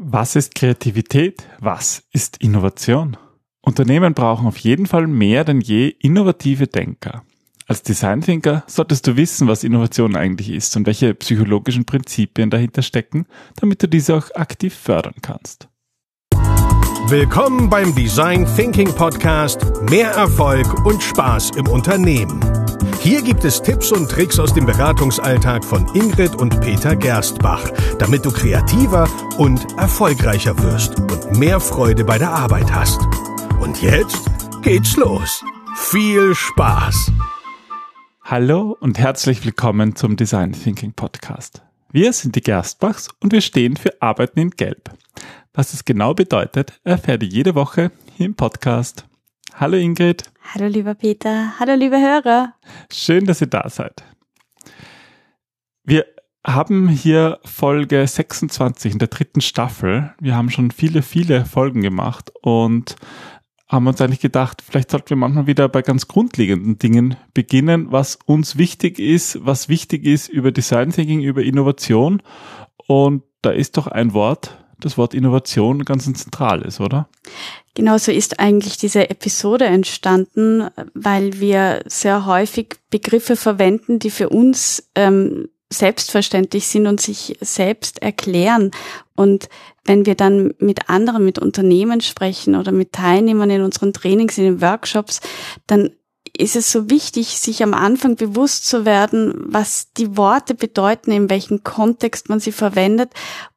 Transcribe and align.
Was 0.00 0.36
ist 0.36 0.54
Kreativität? 0.54 1.42
Was 1.58 2.04
ist 2.12 2.36
Innovation? 2.36 3.16
Unternehmen 3.60 4.14
brauchen 4.14 4.46
auf 4.46 4.56
jeden 4.58 4.86
Fall 4.86 5.08
mehr 5.08 5.42
denn 5.42 5.60
je 5.60 5.88
innovative 5.88 6.68
Denker. 6.68 7.24
Als 7.66 7.82
Design 7.82 8.20
Thinker 8.20 8.62
solltest 8.68 9.08
du 9.08 9.16
wissen, 9.16 9.48
was 9.48 9.64
Innovation 9.64 10.14
eigentlich 10.14 10.50
ist 10.50 10.76
und 10.76 10.86
welche 10.86 11.14
psychologischen 11.14 11.84
Prinzipien 11.84 12.48
dahinter 12.48 12.82
stecken, 12.82 13.26
damit 13.56 13.82
du 13.82 13.88
diese 13.88 14.14
auch 14.14 14.30
aktiv 14.36 14.72
fördern 14.72 15.16
kannst. 15.20 15.68
Willkommen 17.08 17.68
beim 17.68 17.92
Design 17.92 18.46
Thinking 18.54 18.94
Podcast 18.94 19.66
Mehr 19.90 20.12
Erfolg 20.12 20.86
und 20.86 21.02
Spaß 21.02 21.56
im 21.56 21.66
Unternehmen. 21.66 22.38
Hier 23.00 23.22
gibt 23.22 23.44
es 23.44 23.62
Tipps 23.62 23.92
und 23.92 24.10
Tricks 24.10 24.40
aus 24.40 24.52
dem 24.52 24.66
Beratungsalltag 24.66 25.64
von 25.64 25.86
Ingrid 25.94 26.34
und 26.34 26.60
Peter 26.60 26.96
Gerstbach, 26.96 27.70
damit 27.98 28.24
du 28.24 28.32
kreativer 28.32 29.08
und 29.38 29.64
erfolgreicher 29.78 30.60
wirst 30.62 30.98
und 30.98 31.38
mehr 31.38 31.60
Freude 31.60 32.04
bei 32.04 32.18
der 32.18 32.30
Arbeit 32.30 32.72
hast. 32.72 33.00
Und 33.60 33.80
jetzt 33.82 34.26
geht's 34.62 34.96
los. 34.96 35.44
Viel 35.76 36.34
Spaß! 36.34 37.12
Hallo 38.24 38.76
und 38.80 38.98
herzlich 38.98 39.44
willkommen 39.44 39.94
zum 39.94 40.16
Design 40.16 40.52
Thinking 40.52 40.92
Podcast. 40.92 41.62
Wir 41.92 42.12
sind 42.12 42.34
die 42.34 42.42
Gerstbachs 42.42 43.08
und 43.20 43.32
wir 43.32 43.40
stehen 43.40 43.76
für 43.76 44.02
Arbeiten 44.02 44.40
in 44.40 44.50
Gelb. 44.50 44.90
Was 45.54 45.72
es 45.72 45.84
genau 45.84 46.14
bedeutet, 46.14 46.80
erfährt 46.82 47.22
ihr 47.22 47.28
jede 47.28 47.54
Woche 47.54 47.92
hier 48.16 48.26
im 48.26 48.34
Podcast. 48.34 49.07
Hallo 49.60 49.76
Ingrid. 49.76 50.22
Hallo 50.54 50.68
lieber 50.68 50.94
Peter. 50.94 51.58
Hallo 51.58 51.74
liebe 51.74 51.96
Hörer. 51.96 52.54
Schön, 52.92 53.24
dass 53.24 53.40
ihr 53.40 53.48
da 53.48 53.68
seid. 53.68 54.04
Wir 55.82 56.06
haben 56.46 56.88
hier 56.88 57.40
Folge 57.44 58.06
26 58.06 58.92
in 58.92 58.98
der 59.00 59.08
dritten 59.08 59.40
Staffel. 59.40 60.14
Wir 60.20 60.36
haben 60.36 60.50
schon 60.50 60.70
viele, 60.70 61.02
viele 61.02 61.44
Folgen 61.44 61.82
gemacht 61.82 62.30
und 62.40 62.94
haben 63.66 63.88
uns 63.88 64.00
eigentlich 64.00 64.20
gedacht, 64.20 64.62
vielleicht 64.62 64.92
sollten 64.92 65.10
wir 65.10 65.16
manchmal 65.16 65.48
wieder 65.48 65.68
bei 65.68 65.82
ganz 65.82 66.06
grundlegenden 66.06 66.78
Dingen 66.78 67.16
beginnen, 67.34 67.90
was 67.90 68.16
uns 68.26 68.58
wichtig 68.58 69.00
ist, 69.00 69.44
was 69.44 69.68
wichtig 69.68 70.04
ist 70.04 70.28
über 70.28 70.52
Design 70.52 70.92
Thinking, 70.92 71.20
über 71.20 71.42
Innovation. 71.42 72.22
Und 72.86 73.24
da 73.42 73.50
ist 73.50 73.76
doch 73.76 73.88
ein 73.88 74.12
Wort, 74.12 74.56
das 74.80 74.96
Wort 74.96 75.14
Innovation 75.14 75.84
ganz 75.84 76.04
zentral 76.04 76.62
ist, 76.62 76.80
oder? 76.80 77.08
Genau 77.74 77.98
so 77.98 78.10
ist 78.12 78.40
eigentlich 78.40 78.76
diese 78.76 79.10
Episode 79.10 79.66
entstanden, 79.66 80.68
weil 80.94 81.40
wir 81.40 81.82
sehr 81.86 82.26
häufig 82.26 82.76
Begriffe 82.90 83.36
verwenden, 83.36 83.98
die 83.98 84.10
für 84.10 84.28
uns 84.28 84.88
ähm, 84.94 85.48
selbstverständlich 85.70 86.66
sind 86.66 86.86
und 86.86 87.00
sich 87.00 87.36
selbst 87.40 88.02
erklären. 88.02 88.70
Und 89.14 89.48
wenn 89.84 90.06
wir 90.06 90.14
dann 90.14 90.54
mit 90.58 90.88
anderen, 90.88 91.24
mit 91.24 91.38
Unternehmen 91.38 92.00
sprechen 92.00 92.54
oder 92.54 92.72
mit 92.72 92.92
Teilnehmern 92.92 93.50
in 93.50 93.62
unseren 93.62 93.92
Trainings, 93.92 94.38
in 94.38 94.44
den 94.44 94.60
Workshops, 94.60 95.20
dann 95.66 95.90
ist 96.38 96.54
es 96.54 96.70
so 96.70 96.88
wichtig, 96.88 97.40
sich 97.40 97.62
am 97.64 97.74
Anfang 97.74 98.14
bewusst 98.14 98.66
zu 98.66 98.84
werden, 98.84 99.34
was 99.46 99.92
die 99.92 100.16
Worte 100.16 100.54
bedeuten, 100.54 101.10
in 101.10 101.28
welchem 101.28 101.64
Kontext 101.64 102.28
man 102.28 102.38
sie 102.38 102.52
verwendet, 102.52 103.10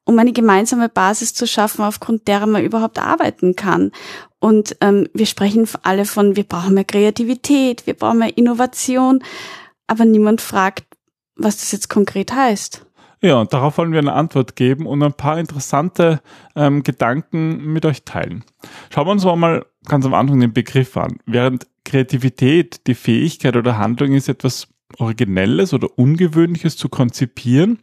um 0.04 0.18
eine 0.18 0.32
gemeinsame 0.32 0.88
Basis 0.88 1.32
zu 1.32 1.46
schaffen, 1.46 1.84
aufgrund 1.84 2.26
derer 2.26 2.46
man 2.46 2.64
überhaupt 2.64 2.98
arbeiten 2.98 3.54
kann. 3.54 3.92
Und 4.40 4.76
ähm, 4.80 5.08
wir 5.14 5.26
sprechen 5.26 5.68
alle 5.82 6.04
von, 6.04 6.34
wir 6.34 6.42
brauchen 6.42 6.74
mehr 6.74 6.84
Kreativität, 6.84 7.86
wir 7.86 7.94
brauchen 7.94 8.18
mehr 8.18 8.36
Innovation, 8.36 9.22
aber 9.86 10.04
niemand 10.04 10.40
fragt, 10.40 10.84
was 11.36 11.58
das 11.58 11.70
jetzt 11.70 11.88
konkret 11.88 12.32
heißt. 12.32 12.84
Ja, 13.24 13.40
und 13.40 13.52
darauf 13.52 13.78
wollen 13.78 13.92
wir 13.92 14.00
eine 14.00 14.14
Antwort 14.14 14.56
geben 14.56 14.84
und 14.84 15.00
ein 15.02 15.12
paar 15.12 15.38
interessante 15.38 16.20
ähm, 16.56 16.82
Gedanken 16.82 17.72
mit 17.72 17.86
euch 17.86 18.04
teilen. 18.04 18.44
Schauen 18.90 19.06
wir 19.06 19.12
uns 19.12 19.24
mal 19.24 19.64
ganz 19.86 20.04
am 20.04 20.14
Anfang 20.14 20.40
den 20.40 20.52
Begriff 20.52 20.96
an. 20.96 21.18
Während 21.24 21.68
Kreativität 21.84 22.86
die 22.88 22.94
Fähigkeit 22.94 23.56
oder 23.56 23.78
Handlung 23.78 24.12
ist, 24.12 24.28
etwas 24.28 24.68
Originelles 24.98 25.72
oder 25.72 25.88
Ungewöhnliches 25.96 26.76
zu 26.76 26.88
konzipieren, 26.88 27.78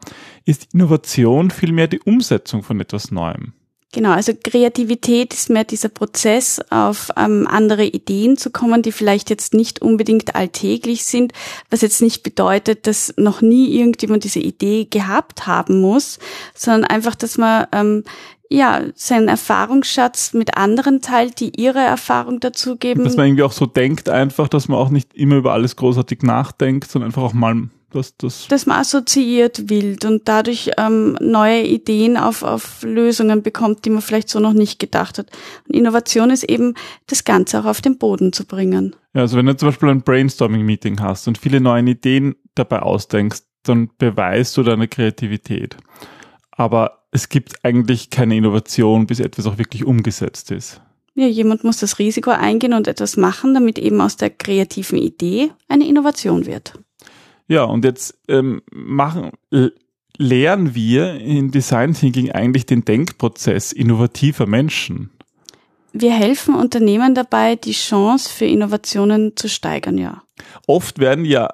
ist 0.45 0.73
Innovation 0.73 1.51
vielmehr 1.51 1.87
die 1.87 2.01
Umsetzung 2.01 2.61
von 2.61 2.79
etwas 2.81 3.09
Neuem. 3.09 3.53
Genau, 3.91 4.11
also 4.11 4.33
Kreativität 4.43 5.33
ist 5.33 5.49
mehr 5.49 5.63
dieser 5.63 5.89
Prozess, 5.89 6.61
auf 6.69 7.09
ähm, 7.17 7.47
andere 7.49 7.85
Ideen 7.85 8.37
zu 8.37 8.51
kommen, 8.51 8.83
die 8.83 8.91
vielleicht 8.91 9.31
jetzt 9.31 9.55
nicht 9.55 9.81
unbedingt 9.81 10.35
alltäglich 10.35 11.05
sind, 11.05 11.33
was 11.71 11.81
jetzt 11.81 11.99
nicht 11.99 12.21
bedeutet, 12.21 12.85
dass 12.85 13.15
noch 13.17 13.41
nie 13.41 13.75
irgendjemand 13.79 14.25
diese 14.25 14.39
Idee 14.39 14.85
gehabt 14.85 15.47
haben 15.47 15.81
muss, 15.81 16.19
sondern 16.53 16.83
einfach, 16.83 17.15
dass 17.15 17.39
man 17.39 17.65
ähm, 17.71 18.03
ja, 18.51 18.81
seinen 18.93 19.27
Erfahrungsschatz 19.27 20.33
mit 20.33 20.55
anderen 20.57 21.01
teilt, 21.01 21.39
die 21.39 21.59
ihre 21.59 21.79
Erfahrung 21.79 22.39
dazugeben. 22.39 23.03
Dass 23.03 23.17
man 23.17 23.27
irgendwie 23.27 23.43
auch 23.43 23.51
so 23.51 23.65
denkt 23.65 24.09
einfach, 24.09 24.47
dass 24.47 24.67
man 24.67 24.77
auch 24.77 24.89
nicht 24.89 25.15
immer 25.15 25.37
über 25.37 25.53
alles 25.53 25.75
großartig 25.75 26.21
nachdenkt, 26.21 26.91
sondern 26.91 27.09
einfach 27.09 27.23
auch 27.23 27.33
mal 27.33 27.69
das, 27.91 28.15
das 28.17 28.47
dass 28.47 28.65
man 28.65 28.79
assoziiert 28.79 29.69
wild 29.69 30.05
und 30.05 30.27
dadurch 30.27 30.71
ähm, 30.77 31.17
neue 31.19 31.63
Ideen 31.63 32.17
auf, 32.17 32.43
auf 32.43 32.83
Lösungen 32.83 33.41
bekommt, 33.41 33.85
die 33.85 33.89
man 33.89 34.01
vielleicht 34.01 34.29
so 34.29 34.39
noch 34.39 34.53
nicht 34.53 34.79
gedacht 34.79 35.17
hat. 35.17 35.27
Und 35.67 35.75
Innovation 35.75 36.29
ist 36.29 36.43
eben, 36.43 36.75
das 37.07 37.23
Ganze 37.23 37.59
auch 37.59 37.65
auf 37.65 37.81
den 37.81 37.97
Boden 37.97 38.33
zu 38.33 38.45
bringen. 38.45 38.95
Ja, 39.13 39.21
also 39.21 39.37
wenn 39.37 39.45
du 39.47 39.57
zum 39.57 39.69
Beispiel 39.69 39.89
ein 39.89 40.01
Brainstorming-Meeting 40.01 40.99
hast 41.01 41.27
und 41.27 41.37
viele 41.37 41.59
neue 41.61 41.83
Ideen 41.83 42.35
dabei 42.55 42.81
ausdenkst, 42.81 43.41
dann 43.63 43.89
beweist 43.97 44.55
du 44.57 44.63
deine 44.63 44.87
Kreativität. 44.87 45.77
Aber 46.51 47.03
es 47.11 47.29
gibt 47.29 47.65
eigentlich 47.65 48.09
keine 48.09 48.35
Innovation, 48.35 49.07
bis 49.07 49.19
etwas 49.19 49.47
auch 49.47 49.57
wirklich 49.57 49.85
umgesetzt 49.85 50.51
ist. 50.51 50.81
Ja, 51.15 51.27
jemand 51.27 51.63
muss 51.63 51.77
das 51.77 51.99
Risiko 51.99 52.29
eingehen 52.29 52.73
und 52.73 52.87
etwas 52.87 53.17
machen, 53.17 53.53
damit 53.53 53.77
eben 53.79 53.99
aus 53.99 54.15
der 54.15 54.29
kreativen 54.29 54.97
Idee 54.97 55.51
eine 55.67 55.87
Innovation 55.87 56.45
wird. 56.45 56.73
Ja, 57.49 57.63
und 57.63 57.83
jetzt 57.83 58.17
ähm, 58.27 58.61
machen, 58.71 59.31
lehren 60.17 60.75
wir 60.75 61.15
in 61.15 61.49
Design 61.49 61.93
Thinking 61.93 62.31
eigentlich 62.31 62.67
den 62.67 62.85
Denkprozess 62.85 63.73
innovativer 63.73 64.45
Menschen. 64.45 65.09
Wir 65.91 66.13
helfen 66.13 66.53
Unternehmen 66.53 67.15
dabei, 67.15 67.55
die 67.55 67.71
Chance 67.71 68.29
für 68.31 68.45
Innovationen 68.45 69.35
zu 69.35 69.49
steigern, 69.49 69.97
ja. 69.97 70.21
Oft 70.67 70.99
werden 70.99 71.25
ja 71.25 71.49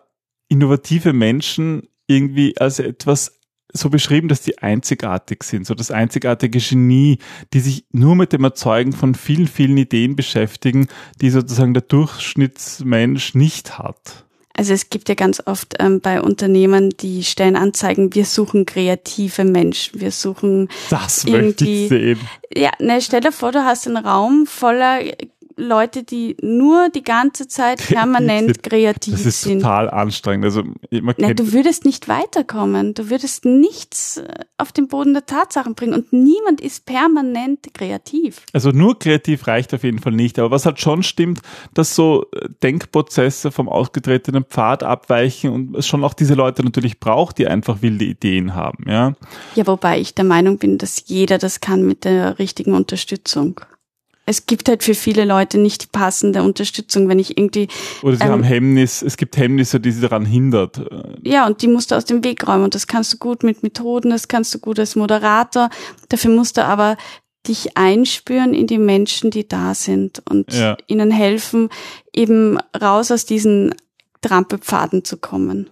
innovative 0.50 1.14
Menschen 1.14 1.88
irgendwie 2.08 2.58
als 2.58 2.80
etwas 2.80 3.40
so 3.72 3.90
beschrieben, 3.90 4.28
dass 4.28 4.42
die 4.42 4.58
einzigartig 4.60 5.44
sind, 5.44 5.66
so 5.66 5.74
das 5.74 5.92
einzigartige 5.92 6.60
Genie, 6.60 7.20
die 7.54 7.60
sich 7.62 7.86
nur 7.92 8.16
mit 8.16 8.34
dem 8.34 8.44
Erzeugen 8.44 8.92
von 8.92 9.16
vielen, 9.16 9.48
vielen 9.48 9.78
Ideen 9.78 10.16
beschäftigen, 10.16 10.88
die 11.22 11.30
sozusagen 11.30 11.74
der 11.74 11.84
Durchschnittsmensch 11.84 13.36
nicht 13.36 13.78
hat. 13.78 14.25
Also 14.58 14.74
es 14.74 14.90
gibt 14.90 15.10
ja 15.10 15.16
ganz 15.16 15.44
oft 15.46 15.76
ähm, 15.80 16.00
bei 16.00 16.22
Unternehmen 16.22 16.90
die 16.90 17.24
Stellenanzeigen, 17.24 18.16
wir 18.16 18.26
suchen 18.26 18.66
kreative 18.66 19.44
Menschen, 19.44 20.00
wir 20.00 20.12
suchen 20.12 20.70
das 20.90 21.22
sehen. 21.22 22.20
Ja, 22.56 22.72
ne, 22.80 23.02
stell 23.02 23.20
dir 23.20 23.34
vor, 23.34 23.52
du 23.52 23.66
hast 23.66 23.86
einen 23.86 23.98
Raum 23.98 24.46
voller 24.48 25.02
Leute, 25.58 26.04
die 26.04 26.36
nur 26.42 26.90
die 26.90 27.04
ganze 27.04 27.48
Zeit 27.48 27.78
permanent 27.88 28.62
kreativ 28.64 29.16
sind. 29.16 29.26
Das 29.26 29.36
ist 29.36 29.42
sind. 29.42 29.62
total 29.62 29.90
anstrengend. 29.90 30.46
Also 30.46 30.64
man 30.92 31.16
Nein, 31.18 31.36
du 31.36 31.54
würdest 31.54 31.86
nicht 31.86 32.08
weiterkommen. 32.08 32.94
Du 32.94 33.10
würdest 33.10 33.46
nichts 33.46 34.18
äh, 34.18 34.28
auf 34.58 34.72
den 34.72 34.88
Boden 34.88 35.14
der 35.14 35.26
Tatsachen 35.26 35.76
bringen 35.76 35.94
und 35.94 36.12
niemand 36.14 36.62
ist 36.62 36.86
permanent 36.86 37.74
kreativ. 37.74 38.44
Also 38.54 38.72
nur 38.72 39.00
kreativ 39.00 39.48
reicht 39.48 39.74
auf 39.74 39.84
jeden 39.84 40.00
Fall 40.00 40.14
nicht. 40.14 40.40
Aber 40.40 40.52
was 40.52 40.66
halt 40.66 40.80
schon 40.80 41.04
stimmt, 41.04 41.42
dass 41.74 41.96
so 41.96 42.26
äh, 42.34 42.50
Denkprozesse 42.62 43.52
vom 43.52 43.70
ausgetretenen 43.70 44.44
Pfad 44.44 44.84
abweichen 44.84 45.52
und 45.52 45.76
es 45.78 45.88
schon 45.88 46.04
auch 46.04 46.14
diese 46.14 46.34
Leute 46.34 46.64
natürlich 46.64 47.00
braucht, 47.00 47.38
die 47.38 47.48
einfach 47.48 47.82
wilde 47.82 48.06
Ideen 48.06 48.56
haben. 48.56 48.86
Ja. 48.88 49.14
Ja, 49.56 49.68
wobei 49.68 50.00
ich 50.00 50.16
der 50.16 50.26
Meinung 50.26 50.58
bin, 50.58 50.78
dass 50.78 51.04
jeder 51.06 51.38
das 51.38 51.62
kann 51.62 51.86
mit 51.86 52.04
der 52.04 52.40
richtigen 52.40 52.74
Unterstützung 52.74 53.62
es 54.26 54.46
gibt 54.48 54.70
halt 54.70 54.84
für 54.84 54.96
viele 54.96 55.26
Leute 55.26 55.58
nicht 55.58 55.84
die 55.84 55.88
passende 55.92 56.42
Unterstützung, 56.44 57.08
wenn 57.08 57.20
ich 57.20 57.38
irgendwie. 57.38 57.68
Oder 58.02 58.18
sie 58.18 58.24
ähm, 58.24 58.32
haben 58.32 58.44
Hemmnis, 58.44 59.02
es 59.02 59.18
gibt 59.18 59.38
Hemmnisse, 59.38 59.80
die 59.80 59.92
sie 59.92 60.02
daran 60.02 60.26
hindert. 60.26 60.82
Ja, 61.24 61.46
und 61.46 61.62
die 61.62 61.68
musst 61.68 61.92
du 61.92 61.96
aus 61.96 62.06
dem 62.06 62.24
Weg 62.24 62.48
räumen. 62.48 62.64
Und 62.64 62.76
das 62.76 62.88
kannst 62.88 63.14
du 63.14 63.18
gut 63.18 63.44
mit 63.44 63.62
Methoden, 63.62 64.10
das 64.10 64.28
kannst 64.28 64.54
du 64.54 64.60
gut 64.60 64.80
als 64.80 64.96
Moderator. 64.96 65.70
Dafür 66.10 66.32
musst 66.32 66.58
du 66.58 66.66
aber 66.66 66.98
dich 67.48 67.78
einspüren 67.78 68.56
in 68.56 68.66
die 68.66 68.80
Menschen, 68.80 69.30
die 69.30 69.48
da 69.48 69.76
sind 69.76 70.24
und 70.28 70.52
ja. 70.52 70.76
ihnen 70.88 71.12
helfen, 71.12 71.70
eben 72.14 72.58
raus 72.80 73.12
aus 73.12 73.26
diesen 73.26 73.76
Trampelpfaden 74.22 75.04
zu 75.04 75.18
kommen. 75.18 75.70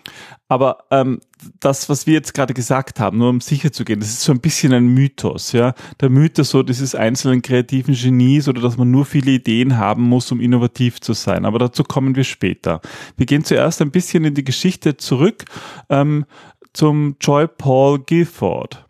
Aber 0.48 0.86
ähm, 0.92 1.20
das, 1.60 1.90
was 1.90 2.06
wir 2.06 2.14
jetzt 2.14 2.34
gerade 2.34 2.54
gesagt 2.54 3.00
haben, 3.00 3.18
nur 3.18 3.30
um 3.30 3.42
sicher 3.42 3.72
zu 3.72 3.86
gehen, 3.86 4.00
das 4.00 4.10
ist 4.10 4.22
so 4.22 4.32
ein 4.32 4.40
bisschen 4.40 4.72
ein 4.74 4.88
Mythos, 4.88 5.52
ja. 5.52 5.74
Der 6.00 6.10
Mythos 6.10 6.52
so 6.52 6.62
dieses 6.62 6.94
einzelnen 6.94 7.42
kreativen 7.42 7.96
Genies 7.96 8.48
oder 8.48 8.62
dass 8.62 8.78
man 8.78 8.92
nur 8.92 9.06
viele 9.06 9.32
Ideen 9.32 9.78
haben 9.78 10.04
muss, 10.04 10.32
um 10.32 10.40
innovativ 10.40 11.02
zu 11.02 11.14
sein. 11.14 11.46
Aber 11.46 11.60
dazu 11.60 11.84
kommen 11.84 12.16
wir 12.16 12.24
später. 12.24 12.82
Wir 13.18 13.26
gehen 13.26 13.44
zuerst 13.44 13.82
ein 13.82 13.92
bisschen 13.92 14.26
in 14.26 14.36
die 14.36 14.44
Geschichte 14.44 14.98
zurück 14.98 15.46
ähm, 15.90 16.26
zum 16.74 17.16
Joy 17.20 17.48
Paul 17.48 18.00
Gifford. 18.00 18.86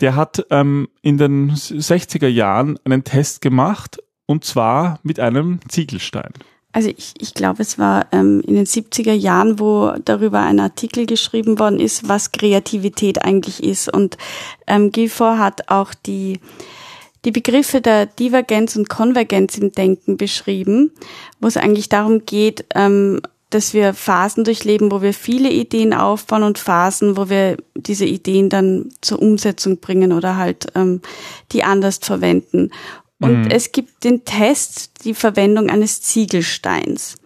der 0.00 0.16
hat 0.16 0.46
ähm, 0.50 0.88
in 1.02 1.18
den 1.18 1.52
60er 1.52 2.28
Jahren 2.28 2.78
einen 2.84 3.04
Test 3.04 3.40
gemacht 3.40 3.98
und 4.26 4.44
zwar 4.44 5.00
mit 5.02 5.20
einem 5.20 5.60
Ziegelstein. 5.68 6.32
Also 6.74 6.88
ich, 6.88 7.14
ich 7.20 7.34
glaube, 7.34 7.62
es 7.62 7.78
war 7.78 8.08
ähm, 8.10 8.42
in 8.44 8.56
den 8.56 8.66
70er 8.66 9.12
Jahren, 9.12 9.60
wo 9.60 9.92
darüber 10.04 10.40
ein 10.40 10.58
Artikel 10.58 11.06
geschrieben 11.06 11.60
worden 11.60 11.78
ist, 11.78 12.08
was 12.08 12.32
Kreativität 12.32 13.24
eigentlich 13.24 13.62
ist. 13.62 13.88
Und 13.88 14.18
ähm, 14.66 14.90
Gilfor 14.90 15.38
hat 15.38 15.68
auch 15.70 15.94
die, 15.94 16.40
die 17.24 17.30
Begriffe 17.30 17.80
der 17.80 18.06
Divergenz 18.06 18.74
und 18.74 18.88
Konvergenz 18.88 19.56
im 19.56 19.70
Denken 19.70 20.16
beschrieben, 20.16 20.90
wo 21.38 21.46
es 21.46 21.56
eigentlich 21.56 21.88
darum 21.88 22.26
geht, 22.26 22.64
ähm, 22.74 23.20
dass 23.50 23.72
wir 23.72 23.94
Phasen 23.94 24.42
durchleben, 24.42 24.90
wo 24.90 25.00
wir 25.00 25.14
viele 25.14 25.50
Ideen 25.50 25.94
aufbauen 25.94 26.42
und 26.42 26.58
Phasen, 26.58 27.16
wo 27.16 27.28
wir 27.30 27.56
diese 27.76 28.04
Ideen 28.04 28.48
dann 28.48 28.88
zur 29.00 29.22
Umsetzung 29.22 29.78
bringen 29.78 30.12
oder 30.12 30.36
halt 30.36 30.66
ähm, 30.74 31.02
die 31.52 31.62
anders 31.62 31.98
verwenden. 31.98 32.72
Und 33.24 33.42
mhm. 33.42 33.50
es 33.50 33.72
gibt 33.72 34.04
den 34.04 34.24
Test, 34.24 35.04
die 35.04 35.14
Verwendung 35.14 35.70
eines 35.70 36.02
Ziegelsteins. 36.02 37.16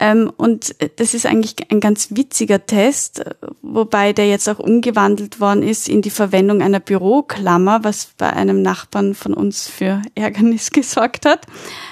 Ähm, 0.00 0.30
und 0.36 0.76
das 0.96 1.14
ist 1.14 1.26
eigentlich 1.26 1.56
ein 1.70 1.80
ganz 1.80 2.08
witziger 2.10 2.64
Test, 2.64 3.24
wobei 3.62 4.12
der 4.12 4.28
jetzt 4.28 4.48
auch 4.48 4.60
umgewandelt 4.60 5.40
worden 5.40 5.64
ist 5.64 5.88
in 5.88 6.02
die 6.02 6.10
Verwendung 6.10 6.62
einer 6.62 6.78
Büroklammer, 6.78 7.82
was 7.82 8.10
bei 8.16 8.32
einem 8.32 8.62
Nachbarn 8.62 9.14
von 9.14 9.34
uns 9.34 9.66
für 9.66 10.02
Ärgernis 10.14 10.70
gesorgt 10.72 11.26
hat. 11.26 11.46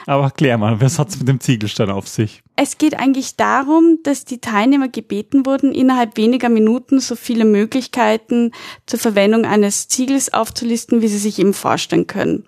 Aber 0.06 0.31
klär 0.31 0.56
mal, 0.56 0.81
was 0.81 1.00
hat's 1.00 1.19
mit 1.19 1.26
dem 1.26 1.40
Ziegelstein 1.40 1.90
auf 1.90 2.06
sich? 2.06 2.43
Es 2.55 2.78
geht 2.78 2.99
eigentlich 2.99 3.37
darum, 3.37 3.99
dass 4.05 4.25
die 4.25 4.40
Teilnehmer 4.40 4.88
gebeten 4.88 5.44
wurden, 5.44 5.75
innerhalb 5.75 6.17
weniger 6.17 6.49
Minuten 6.49 7.00
so 7.00 7.17
viele 7.17 7.44
Möglichkeiten 7.44 8.52
zur 8.87 9.00
Verwendung 9.00 9.44
eines 9.44 9.88
Ziegels 9.88 10.32
aufzulisten, 10.32 11.02
wie 11.02 11.08
sie 11.08 11.19
sich 11.19 11.40
eben 11.40 11.52
vorstellen 11.52 12.06
können. 12.06 12.44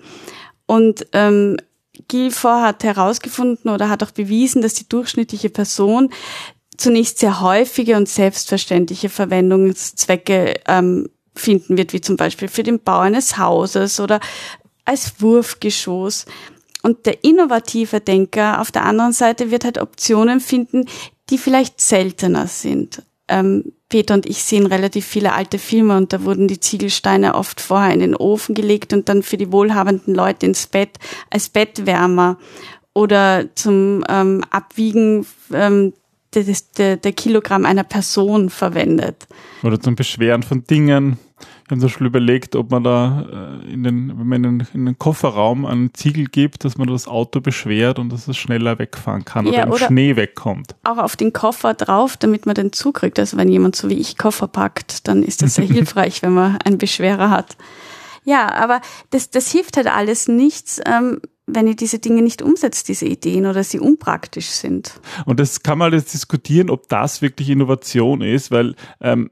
Und 0.68 1.06
ähm, 1.14 1.56
Gilfor 2.08 2.62
hat 2.62 2.84
herausgefunden 2.84 3.70
oder 3.70 3.88
hat 3.88 4.02
auch 4.02 4.10
bewiesen, 4.10 4.60
dass 4.62 4.74
die 4.74 4.88
durchschnittliche 4.88 5.48
Person 5.48 6.10
zunächst 6.76 7.18
sehr 7.18 7.40
häufige 7.40 7.96
und 7.96 8.08
selbstverständliche 8.08 9.08
Verwendungszwecke 9.08 10.60
ähm, 10.68 11.08
finden 11.34 11.78
wird, 11.78 11.94
wie 11.94 12.02
zum 12.02 12.16
Beispiel 12.16 12.48
für 12.48 12.62
den 12.62 12.80
Bau 12.80 12.98
eines 12.98 13.38
Hauses 13.38 13.98
oder 13.98 14.20
als 14.84 15.20
Wurfgeschoss. 15.20 16.26
Und 16.82 17.06
der 17.06 17.24
innovative 17.24 18.00
Denker 18.00 18.60
auf 18.60 18.70
der 18.70 18.84
anderen 18.84 19.12
Seite 19.12 19.50
wird 19.50 19.64
halt 19.64 19.78
Optionen 19.78 20.40
finden, 20.40 20.84
die 21.30 21.38
vielleicht 21.38 21.80
seltener 21.80 22.46
sind. 22.46 23.02
Ähm, 23.26 23.72
Peter 23.88 24.14
und 24.14 24.26
ich 24.26 24.43
sehen 24.43 24.67
relativ 24.67 25.06
viele 25.06 25.32
alte 25.32 25.58
Filme 25.58 25.96
und 25.96 26.12
da 26.12 26.23
wurden 26.23 26.46
die 26.46 26.61
Ziegelsteine 26.61 27.35
oft 27.35 27.61
vorher 27.61 27.94
in 27.94 28.00
den 28.00 28.14
Ofen 28.14 28.55
gelegt 28.55 28.93
und 28.93 29.08
dann 29.08 29.23
für 29.23 29.38
die 29.38 29.50
wohlhabenden 29.50 30.14
Leute 30.14 30.46
ins 30.46 30.67
Bett 30.67 30.99
als 31.31 31.49
Bettwärmer 31.49 32.37
oder 32.93 33.46
zum 33.55 34.05
ähm, 34.08 34.43
Abwiegen 34.50 35.26
ähm, 35.52 35.94
der, 36.35 36.44
der, 36.76 36.96
der 36.96 37.12
Kilogramm 37.12 37.64
einer 37.64 37.85
Person 37.85 38.50
verwendet. 38.50 39.26
Oder 39.62 39.81
zum 39.81 39.96
Beschweren 39.96 40.43
von 40.43 40.64
Dingen. 40.64 41.19
Wir 41.68 41.76
haben 41.76 41.86
zum 41.86 42.06
überlegt, 42.06 42.56
ob 42.56 42.70
man 42.70 42.82
da 42.82 43.60
äh, 43.66 43.72
in 43.72 43.82
den, 43.82 44.18
wenn 44.18 44.26
man 44.26 44.44
in 44.44 44.58
den, 44.58 44.68
in 44.72 44.86
den 44.86 44.98
Kofferraum 44.98 45.66
einen 45.66 45.92
Ziegel 45.92 46.24
gibt, 46.24 46.64
dass 46.64 46.78
man 46.78 46.88
das 46.88 47.06
Auto 47.06 47.42
beschwert 47.42 47.98
und 47.98 48.10
dass 48.10 48.26
es 48.26 48.38
schneller 48.38 48.78
wegfahren 48.78 49.26
kann 49.26 49.44
ja, 49.44 49.52
oder 49.52 49.62
im 49.64 49.70
oder 49.72 49.86
Schnee 49.86 50.16
wegkommt. 50.16 50.76
Auch 50.84 50.96
auf 50.96 51.14
den 51.14 51.34
Koffer 51.34 51.74
drauf, 51.74 52.16
damit 52.16 52.46
man 52.46 52.54
den 52.54 52.72
zukriegt. 52.72 53.18
Also 53.18 53.36
wenn 53.36 53.50
jemand 53.50 53.76
so 53.76 53.90
wie 53.90 53.98
ich 53.98 54.16
Koffer 54.16 54.48
packt, 54.48 55.08
dann 55.08 55.22
ist 55.22 55.42
das 55.42 55.56
sehr 55.56 55.64
hilfreich, 55.66 56.22
wenn 56.22 56.32
man 56.32 56.56
einen 56.64 56.78
Beschwerer 56.78 57.28
hat. 57.28 57.58
Ja, 58.24 58.50
aber 58.54 58.80
das, 59.10 59.28
das 59.28 59.50
hilft 59.50 59.76
halt 59.76 59.88
alles 59.88 60.26
nichts, 60.26 60.80
ähm, 60.86 61.20
wenn 61.46 61.66
ihr 61.66 61.76
diese 61.76 61.98
Dinge 61.98 62.22
nicht 62.22 62.40
umsetzt, 62.40 62.88
diese 62.88 63.06
Ideen 63.06 63.44
oder 63.44 63.62
sie 63.62 63.78
unpraktisch 63.80 64.48
sind. 64.48 65.00
Und 65.26 65.38
das 65.38 65.62
kann 65.62 65.78
man 65.78 65.92
jetzt 65.92 66.14
diskutieren, 66.14 66.70
ob 66.70 66.88
das 66.88 67.20
wirklich 67.20 67.50
Innovation 67.50 68.22
ist, 68.22 68.50
weil 68.50 68.74
ähm, 69.00 69.30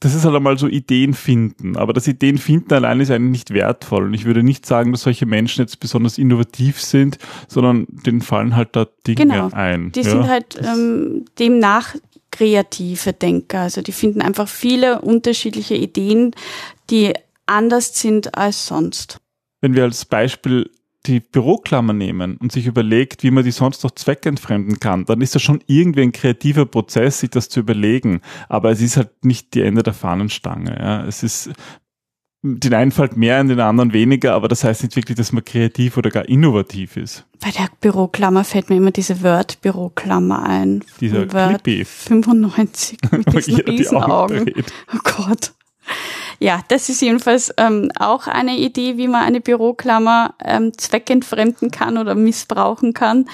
das 0.00 0.14
ist 0.14 0.24
halt 0.24 0.34
einmal 0.34 0.58
so 0.58 0.68
Ideen 0.68 1.14
finden. 1.14 1.76
Aber 1.76 1.92
das 1.92 2.06
Ideen 2.06 2.38
finden 2.38 2.72
allein 2.72 3.00
ist 3.00 3.10
eigentlich 3.10 3.30
nicht 3.30 3.50
wertvoll. 3.50 4.04
Und 4.04 4.14
ich 4.14 4.24
würde 4.24 4.42
nicht 4.42 4.64
sagen, 4.64 4.92
dass 4.92 5.02
solche 5.02 5.26
Menschen 5.26 5.62
jetzt 5.62 5.80
besonders 5.80 6.18
innovativ 6.18 6.80
sind, 6.80 7.18
sondern 7.48 7.86
denen 7.88 8.20
fallen 8.20 8.54
halt 8.54 8.76
da 8.76 8.86
Dinge 9.06 9.16
genau. 9.16 9.50
ein. 9.52 9.92
Die 9.92 10.02
ja? 10.02 10.10
sind 10.10 10.28
halt 10.28 10.60
ähm, 10.62 11.24
demnach 11.38 11.96
kreative 12.30 13.12
Denker. 13.12 13.60
Also 13.60 13.82
die 13.82 13.92
finden 13.92 14.22
einfach 14.22 14.48
viele 14.48 15.00
unterschiedliche 15.00 15.74
Ideen, 15.74 16.32
die 16.90 17.12
anders 17.46 17.98
sind 17.98 18.36
als 18.36 18.66
sonst. 18.66 19.18
Wenn 19.60 19.74
wir 19.74 19.84
als 19.84 20.04
Beispiel 20.04 20.70
die 21.06 21.20
Büroklammer 21.20 21.92
nehmen 21.92 22.36
und 22.36 22.52
sich 22.52 22.66
überlegt, 22.66 23.22
wie 23.22 23.30
man 23.30 23.44
die 23.44 23.50
sonst 23.50 23.84
noch 23.84 23.92
zweckentfremden 23.92 24.80
kann, 24.80 25.04
dann 25.04 25.20
ist 25.20 25.34
das 25.34 25.42
schon 25.42 25.62
irgendwie 25.66 26.02
ein 26.02 26.12
kreativer 26.12 26.66
Prozess, 26.66 27.20
sich 27.20 27.30
das 27.30 27.48
zu 27.48 27.60
überlegen. 27.60 28.20
Aber 28.48 28.70
es 28.70 28.80
ist 28.80 28.96
halt 28.96 29.24
nicht 29.24 29.54
die 29.54 29.62
Ende 29.62 29.82
der 29.82 29.94
Fahnenstange. 29.94 30.76
Ja. 30.78 31.04
Es 31.06 31.22
ist 31.22 31.50
den 32.42 32.74
einen 32.74 32.92
fällt 32.92 33.16
mehr, 33.16 33.40
in 33.40 33.48
den 33.48 33.60
anderen 33.60 33.92
weniger, 33.92 34.34
aber 34.34 34.46
das 34.48 34.62
heißt 34.62 34.82
nicht 34.84 34.94
wirklich, 34.94 35.16
dass 35.16 35.32
man 35.32 35.44
kreativ 35.44 35.96
oder 35.96 36.10
gar 36.10 36.28
innovativ 36.28 36.96
ist. 36.96 37.24
Bei 37.40 37.50
der 37.50 37.68
Büroklammer 37.80 38.44
fällt 38.44 38.70
mir 38.70 38.76
immer 38.76 38.92
diese 38.92 39.22
Word-Büroklammer 39.22 40.44
ein. 40.44 40.84
Dieser 41.00 41.32
Word 41.32 41.64
Clippy. 41.64 41.84
95 41.84 42.98
mit 43.10 43.34
diesen 43.46 43.60
Riesenaugen. 43.60 44.52
Oh 44.94 44.98
Gott. 45.02 45.54
Ja, 46.38 46.60
das 46.68 46.88
ist 46.88 47.02
jedenfalls 47.02 47.52
ähm, 47.56 47.90
auch 47.98 48.26
eine 48.26 48.56
Idee, 48.56 48.96
wie 48.96 49.08
man 49.08 49.22
eine 49.22 49.40
Büroklammer 49.40 50.34
ähm, 50.44 50.76
zweckentfremden 50.76 51.70
kann 51.70 51.98
oder 51.98 52.14
missbrauchen 52.14 52.92
kann. 52.92 53.26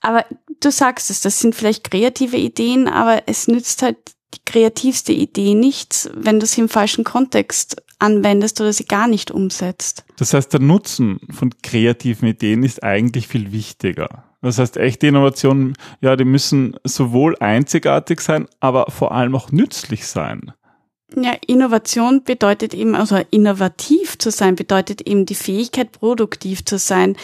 Aber 0.00 0.24
du 0.60 0.70
sagst 0.70 1.10
es, 1.10 1.20
das 1.20 1.40
sind 1.40 1.54
vielleicht 1.54 1.90
kreative 1.90 2.36
Ideen, 2.36 2.88
aber 2.88 3.22
es 3.26 3.48
nützt 3.48 3.82
halt 3.82 3.96
die 4.34 4.40
kreativste 4.44 5.12
Idee 5.12 5.54
nichts, 5.54 6.08
wenn 6.14 6.40
du 6.40 6.46
sie 6.46 6.60
im 6.60 6.68
falschen 6.68 7.04
Kontext 7.04 7.82
anwendest 7.98 8.60
oder 8.60 8.72
sie 8.72 8.86
gar 8.86 9.08
nicht 9.08 9.30
umsetzt. 9.30 10.04
Das 10.16 10.34
heißt, 10.34 10.52
der 10.52 10.60
Nutzen 10.60 11.20
von 11.30 11.50
kreativen 11.62 12.28
Ideen 12.28 12.62
ist 12.62 12.82
eigentlich 12.82 13.28
viel 13.28 13.52
wichtiger. 13.52 14.24
Das 14.42 14.58
heißt, 14.58 14.78
echte 14.78 15.08
Innovationen, 15.08 15.74
ja, 16.00 16.16
die 16.16 16.24
müssen 16.24 16.76
sowohl 16.82 17.36
einzigartig 17.40 18.20
sein, 18.20 18.46
aber 18.58 18.86
vor 18.88 19.12
allem 19.12 19.34
auch 19.34 19.52
nützlich 19.52 20.06
sein. 20.06 20.52
Ja, 21.16 21.34
Innovation 21.46 22.22
bedeutet 22.22 22.74
eben, 22.74 22.94
also 22.94 23.20
innovativ 23.30 24.18
zu 24.18 24.30
sein, 24.30 24.54
bedeutet 24.54 25.00
eben 25.02 25.26
die 25.26 25.34
Fähigkeit, 25.34 25.92
produktiv 25.92 26.64
zu 26.64 26.78
sein. 26.78 27.16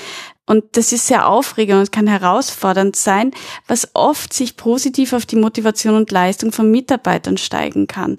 Und 0.47 0.65
das 0.77 0.93
ist 0.93 1.09
sehr 1.09 1.29
aufregend 1.29 1.79
und 1.81 1.93
kann 1.93 2.07
herausfordernd 2.07 2.95
sein, 2.95 3.33
was 3.67 3.91
oft 3.95 4.33
sich 4.33 4.57
positiv 4.57 5.13
auf 5.13 5.27
die 5.27 5.37
Motivation 5.37 5.97
und 5.97 6.11
Leistung 6.11 6.53
von 6.53 6.71
Mitarbeitern 6.71 7.37
steigen 7.37 7.89
kann. 7.89 8.19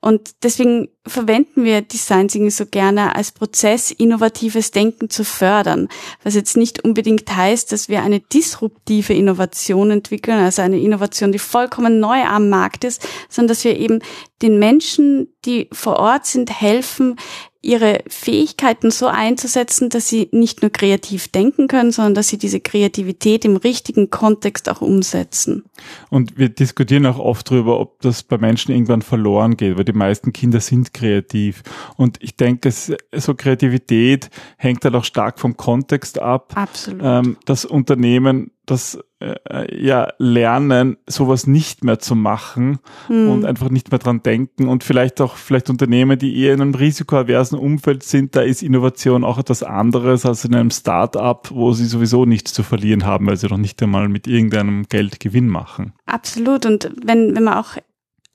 Und 0.00 0.30
deswegen 0.42 0.88
verwenden 1.08 1.64
wir 1.64 1.82
Design 1.82 2.28
Thinking 2.28 2.50
so 2.50 2.66
gerne 2.66 3.14
als 3.14 3.32
Prozess, 3.32 3.90
innovatives 3.90 4.70
Denken 4.70 5.10
zu 5.10 5.24
fördern. 5.24 5.88
Was 6.22 6.34
jetzt 6.34 6.56
nicht 6.56 6.84
unbedingt 6.84 7.34
heißt, 7.34 7.72
dass 7.72 7.88
wir 7.88 8.02
eine 8.02 8.20
disruptive 8.20 9.14
Innovation 9.14 9.90
entwickeln, 9.90 10.38
also 10.38 10.62
eine 10.62 10.80
Innovation, 10.80 11.32
die 11.32 11.38
vollkommen 11.38 12.00
neu 12.00 12.22
am 12.24 12.48
Markt 12.48 12.84
ist, 12.84 13.06
sondern 13.28 13.48
dass 13.48 13.64
wir 13.64 13.78
eben 13.78 14.00
den 14.42 14.58
Menschen, 14.58 15.28
die 15.44 15.68
vor 15.72 15.96
Ort 15.96 16.26
sind, 16.26 16.60
helfen, 16.60 17.16
ihre 17.60 18.02
Fähigkeiten 18.06 18.90
so 18.92 19.08
einzusetzen, 19.08 19.88
dass 19.90 20.08
sie 20.08 20.28
nicht 20.30 20.62
nur 20.62 20.70
kreativ 20.70 21.28
denken 21.28 21.66
können, 21.66 21.90
sondern 21.90 22.14
dass 22.14 22.28
sie 22.28 22.38
diese 22.38 22.60
Kreativität 22.60 23.44
im 23.44 23.56
richtigen 23.56 24.10
Kontext 24.10 24.68
auch 24.68 24.80
umsetzen. 24.80 25.64
Und 26.08 26.38
wir 26.38 26.50
diskutieren 26.50 27.04
auch 27.06 27.18
oft 27.18 27.50
darüber, 27.50 27.80
ob 27.80 28.00
das 28.00 28.22
bei 28.22 28.38
Menschen 28.38 28.72
irgendwann 28.72 29.02
verloren 29.02 29.56
geht, 29.56 29.76
weil 29.76 29.84
die 29.84 29.92
meisten 29.92 30.32
Kinder 30.32 30.60
sind 30.60 30.94
kreativ. 30.98 31.62
Und 31.96 32.18
ich 32.22 32.36
denke, 32.36 32.70
so 32.70 33.34
Kreativität 33.34 34.30
hängt 34.56 34.84
halt 34.84 34.94
auch 34.94 35.04
stark 35.04 35.38
vom 35.38 35.56
Kontext 35.56 36.18
ab. 36.20 36.52
Absolut. 36.54 37.00
Ähm, 37.02 37.36
das 37.44 37.64
Unternehmen 37.64 38.50
das 38.70 38.98
äh, 39.20 39.82
ja 39.82 40.08
lernen, 40.18 40.96
sowas 41.06 41.46
nicht 41.46 41.84
mehr 41.84 41.98
zu 41.98 42.14
machen 42.14 42.78
mhm. 43.08 43.30
und 43.30 43.44
einfach 43.44 43.70
nicht 43.70 43.90
mehr 43.90 43.98
dran 43.98 44.22
denken 44.22 44.68
und 44.68 44.84
vielleicht 44.84 45.20
auch 45.20 45.36
vielleicht 45.36 45.70
Unternehmen, 45.70 46.18
die 46.18 46.38
eher 46.38 46.54
in 46.54 46.60
einem 46.60 46.74
risikoaversen 46.74 47.58
Umfeld 47.58 48.02
sind, 48.02 48.36
da 48.36 48.42
ist 48.42 48.62
Innovation 48.62 49.24
auch 49.24 49.38
etwas 49.38 49.62
anderes 49.62 50.26
als 50.26 50.44
in 50.44 50.54
einem 50.54 50.70
Start-up, 50.70 51.50
wo 51.52 51.72
sie 51.72 51.86
sowieso 51.86 52.24
nichts 52.24 52.52
zu 52.52 52.62
verlieren 52.62 53.04
haben, 53.04 53.26
weil 53.26 53.36
sie 53.36 53.48
doch 53.48 53.56
nicht 53.56 53.82
einmal 53.82 54.08
mit 54.08 54.26
irgendeinem 54.26 54.84
Geld 54.88 55.20
Gewinn 55.20 55.48
machen. 55.48 55.94
Absolut 56.06 56.66
und 56.66 56.90
wenn 57.02 57.34
wenn 57.34 57.44
man 57.44 57.54
auch 57.54 57.76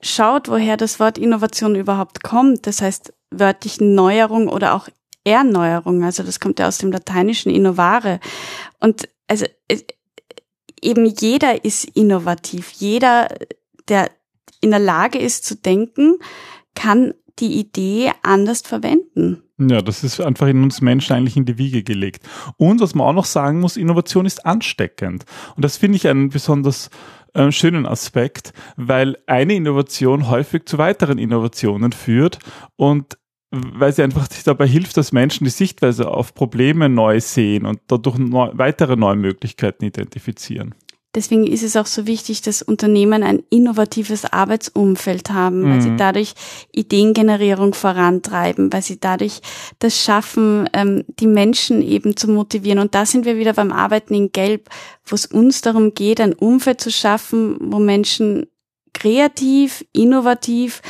schaut, 0.04 0.48
woher 0.48 0.76
das 0.76 1.00
Wort 1.00 1.18
Innovation 1.18 1.74
überhaupt 1.74 2.22
kommt, 2.22 2.66
das 2.66 2.82
heißt 2.82 3.12
wörtlich 3.30 3.80
Neuerung 3.80 4.48
oder 4.48 4.74
auch 4.74 4.88
Erneuerung, 5.24 6.04
also 6.04 6.22
das 6.22 6.38
kommt 6.38 6.58
ja 6.58 6.68
aus 6.68 6.78
dem 6.78 6.92
lateinischen 6.92 7.50
innovare 7.50 8.20
und 8.80 9.08
also 9.26 9.46
eben 10.82 11.06
jeder 11.06 11.64
ist 11.64 11.84
innovativ. 11.84 12.70
Jeder, 12.72 13.28
der 13.88 14.10
in 14.60 14.70
der 14.70 14.80
Lage 14.80 15.18
ist 15.18 15.44
zu 15.44 15.56
denken, 15.56 16.18
kann 16.74 17.14
die 17.38 17.58
Idee 17.58 18.12
anders 18.22 18.60
verwenden. 18.62 19.42
Ja, 19.58 19.82
das 19.82 20.04
ist 20.04 20.20
einfach 20.20 20.46
in 20.46 20.62
uns 20.62 20.80
Menschen 20.80 21.14
eigentlich 21.14 21.36
in 21.36 21.44
die 21.44 21.58
Wiege 21.58 21.82
gelegt. 21.82 22.24
Und 22.56 22.80
was 22.80 22.94
man 22.94 23.06
auch 23.06 23.12
noch 23.12 23.24
sagen 23.24 23.60
muss, 23.60 23.76
Innovation 23.76 24.26
ist 24.26 24.44
ansteckend. 24.44 25.24
Und 25.56 25.64
das 25.64 25.76
finde 25.76 25.96
ich 25.96 26.08
einen 26.08 26.28
besonders 26.28 26.90
äh, 27.34 27.52
schönen 27.52 27.86
Aspekt, 27.86 28.52
weil 28.76 29.18
eine 29.26 29.54
Innovation 29.54 30.28
häufig 30.28 30.66
zu 30.66 30.78
weiteren 30.78 31.18
Innovationen 31.18 31.92
führt 31.92 32.38
und 32.76 33.18
weil 33.50 33.92
sie 33.92 34.02
einfach 34.02 34.26
dabei 34.44 34.66
hilft, 34.66 34.96
dass 34.96 35.12
Menschen 35.12 35.44
die 35.44 35.50
Sichtweise 35.50 36.08
auf 36.08 36.34
Probleme 36.34 36.88
neu 36.88 37.20
sehen 37.20 37.66
und 37.66 37.80
dadurch 37.86 38.18
neu, 38.18 38.50
weitere 38.54 38.96
neue 38.96 39.16
Möglichkeiten 39.16 39.84
identifizieren. 39.84 40.74
Deswegen 41.14 41.46
ist 41.46 41.62
es 41.62 41.76
auch 41.76 41.86
so 41.86 42.06
wichtig, 42.06 42.42
dass 42.42 42.62
Unternehmen 42.62 43.22
ein 43.22 43.42
innovatives 43.50 44.24
Arbeitsumfeld 44.24 45.30
haben, 45.30 45.62
weil 45.64 45.76
mhm. 45.76 45.80
sie 45.80 45.96
dadurch 45.96 46.34
Ideengenerierung 46.72 47.72
vorantreiben, 47.72 48.72
weil 48.72 48.82
sie 48.82 48.98
dadurch 48.98 49.40
das 49.78 50.02
schaffen, 50.02 50.68
ähm, 50.72 51.04
die 51.20 51.28
Menschen 51.28 51.82
eben 51.82 52.16
zu 52.16 52.28
motivieren. 52.28 52.80
Und 52.80 52.94
da 52.94 53.06
sind 53.06 53.26
wir 53.26 53.36
wieder 53.36 53.52
beim 53.52 53.70
Arbeiten 53.70 54.14
in 54.14 54.32
Gelb, 54.32 54.68
wo 55.04 55.14
es 55.14 55.26
uns 55.26 55.60
darum 55.60 55.94
geht, 55.94 56.20
ein 56.20 56.32
Umfeld 56.32 56.80
zu 56.80 56.90
schaffen, 56.90 57.58
wo 57.60 57.78
Menschen 57.78 58.46
kreativ, 58.92 59.84
innovativ 59.92 60.82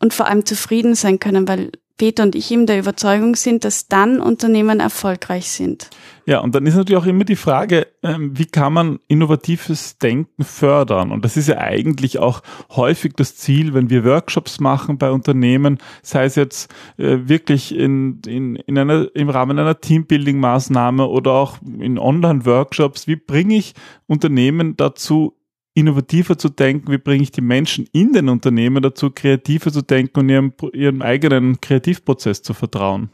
und 0.00 0.14
vor 0.14 0.26
allem 0.26 0.44
zufrieden 0.44 0.94
sein 0.94 1.18
können, 1.18 1.48
weil 1.48 1.72
Peter 1.96 2.24
und 2.24 2.34
ich 2.34 2.50
eben 2.50 2.66
der 2.66 2.78
Überzeugung 2.78 3.36
sind, 3.36 3.64
dass 3.64 3.86
dann 3.86 4.20
Unternehmen 4.20 4.80
erfolgreich 4.80 5.50
sind. 5.50 5.88
Ja, 6.24 6.40
und 6.40 6.54
dann 6.54 6.66
ist 6.66 6.76
natürlich 6.76 7.02
auch 7.02 7.06
immer 7.06 7.24
die 7.24 7.36
Frage, 7.36 7.88
ähm, 8.02 8.38
wie 8.38 8.46
kann 8.46 8.72
man 8.72 9.00
innovatives 9.08 9.98
Denken 9.98 10.44
fördern? 10.44 11.10
Und 11.10 11.24
das 11.24 11.36
ist 11.36 11.48
ja 11.48 11.58
eigentlich 11.58 12.18
auch 12.18 12.42
häufig 12.70 13.14
das 13.16 13.36
Ziel, 13.36 13.74
wenn 13.74 13.90
wir 13.90 14.04
Workshops 14.04 14.60
machen 14.60 14.98
bei 14.98 15.10
Unternehmen, 15.10 15.78
sei 16.02 16.24
es 16.24 16.36
jetzt 16.36 16.72
äh, 16.96 17.18
wirklich 17.24 17.74
in, 17.74 18.20
in, 18.26 18.56
in 18.56 18.78
einer, 18.78 19.08
im 19.14 19.30
Rahmen 19.30 19.58
einer 19.58 19.80
Teambuilding-Maßnahme 19.80 21.04
oder 21.06 21.32
auch 21.32 21.58
in 21.78 21.98
Online-Workshops. 21.98 23.08
Wie 23.08 23.16
bringe 23.16 23.56
ich 23.56 23.74
Unternehmen 24.06 24.76
dazu, 24.76 25.36
innovativer 25.74 26.36
zu 26.36 26.50
denken, 26.50 26.92
wie 26.92 26.98
bringe 26.98 27.22
ich 27.22 27.32
die 27.32 27.40
Menschen 27.40 27.88
in 27.92 28.12
den 28.12 28.28
Unternehmen 28.28 28.82
dazu, 28.82 29.10
kreativer 29.10 29.72
zu 29.72 29.82
denken 29.82 30.20
und 30.20 30.28
ihrem, 30.28 30.52
ihrem 30.72 31.02
eigenen 31.02 31.60
Kreativprozess 31.60 32.42
zu 32.42 32.54
vertrauen. 32.54 33.10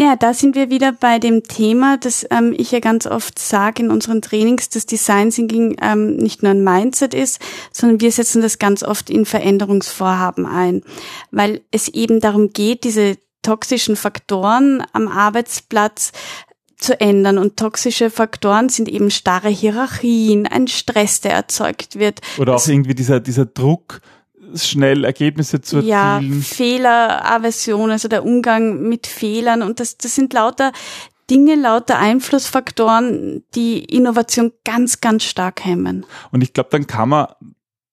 Ja, 0.00 0.16
da 0.16 0.32
sind 0.32 0.54
wir 0.54 0.70
wieder 0.70 0.92
bei 0.92 1.18
dem 1.18 1.42
Thema, 1.42 1.98
das 1.98 2.26
ähm, 2.30 2.54
ich 2.56 2.70
ja 2.70 2.80
ganz 2.80 3.06
oft 3.06 3.38
sage 3.38 3.82
in 3.82 3.90
unseren 3.90 4.22
Trainings, 4.22 4.70
dass 4.70 4.86
Design 4.86 5.28
Thinking 5.28 5.76
ähm, 5.82 6.16
nicht 6.16 6.42
nur 6.42 6.52
ein 6.52 6.64
Mindset 6.64 7.12
ist, 7.12 7.38
sondern 7.70 8.00
wir 8.00 8.10
setzen 8.10 8.40
das 8.40 8.58
ganz 8.58 8.82
oft 8.82 9.10
in 9.10 9.26
Veränderungsvorhaben 9.26 10.46
ein, 10.46 10.80
weil 11.32 11.60
es 11.70 11.88
eben 11.88 12.18
darum 12.18 12.54
geht, 12.54 12.84
diese 12.84 13.18
toxischen 13.42 13.94
Faktoren 13.94 14.82
am 14.94 15.06
Arbeitsplatz 15.06 16.12
zu 16.78 16.98
ändern. 16.98 17.36
Und 17.36 17.58
toxische 17.58 18.08
Faktoren 18.08 18.70
sind 18.70 18.88
eben 18.88 19.10
starre 19.10 19.50
Hierarchien, 19.50 20.46
ein 20.46 20.66
Stress, 20.66 21.20
der 21.20 21.32
erzeugt 21.32 21.98
wird. 21.98 22.22
Oder 22.38 22.54
auch 22.54 22.66
irgendwie 22.66 22.94
dieser, 22.94 23.20
dieser 23.20 23.44
Druck, 23.44 24.00
schnell 24.56 25.04
Ergebnisse 25.04 25.60
zu 25.60 25.76
erzielen. 25.76 25.88
Ja, 25.88 26.20
Fehleraversion, 26.42 27.90
also 27.90 28.08
der 28.08 28.24
Umgang 28.24 28.82
mit 28.88 29.06
Fehlern. 29.06 29.62
Und 29.62 29.80
das, 29.80 29.98
das 29.98 30.14
sind 30.14 30.32
lauter 30.32 30.72
Dinge, 31.30 31.54
lauter 31.54 31.98
Einflussfaktoren, 31.98 33.44
die 33.54 33.84
Innovation 33.84 34.52
ganz, 34.64 35.00
ganz 35.00 35.24
stark 35.24 35.64
hemmen. 35.64 36.04
Und 36.32 36.42
ich 36.42 36.52
glaube, 36.52 36.70
dann 36.72 36.86
kann 36.86 37.08
man 37.10 37.28